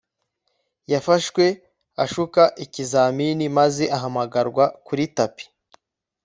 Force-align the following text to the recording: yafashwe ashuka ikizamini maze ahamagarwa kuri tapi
yafashwe 0.91 1.45
ashuka 2.03 2.41
ikizamini 2.63 3.45
maze 3.57 3.83
ahamagarwa 3.97 4.63
kuri 4.85 5.03
tapi 5.17 5.45